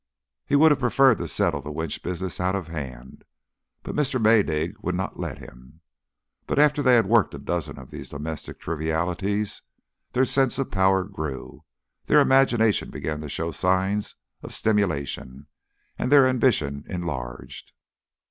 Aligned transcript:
He 0.47 0.55
would 0.55 0.71
have 0.71 0.79
preferred 0.79 1.19
to 1.19 1.27
settle 1.27 1.61
the 1.61 1.71
Winch 1.71 2.01
business 2.01 2.39
out 2.39 2.55
of 2.55 2.69
hand, 2.69 3.23
but 3.83 3.93
Mr. 3.95 4.19
Maydig 4.19 4.73
would 4.81 4.95
not 4.95 5.19
let 5.19 5.37
him. 5.37 5.81
But 6.47 6.57
after 6.57 6.81
they 6.81 6.95
had 6.95 7.05
worked 7.05 7.35
a 7.35 7.37
dozen 7.37 7.77
of 7.77 7.91
these 7.91 8.09
domestic 8.09 8.59
trivialities, 8.59 9.61
their 10.13 10.25
sense 10.25 10.57
of 10.57 10.71
power 10.71 11.03
grew, 11.03 11.65
their 12.07 12.19
imagination 12.19 12.89
began 12.89 13.21
to 13.21 13.29
show 13.29 13.51
signs 13.51 14.15
of 14.41 14.55
stimulation, 14.55 15.45
and 15.99 16.11
their 16.11 16.25
ambition 16.27 16.83
enlarged. 16.87 17.71